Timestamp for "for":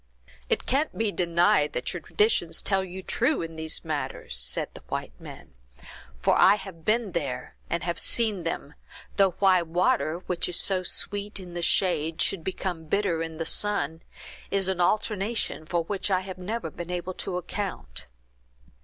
6.17-6.35, 15.67-15.83